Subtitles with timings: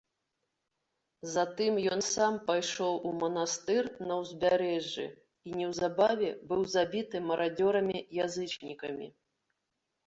[1.33, 5.07] Затым ен сам пайшоў у манастыр на ўзбярэжжы
[5.51, 9.07] і неўзабаве быў забіты марадзёрамі-язычнікамі.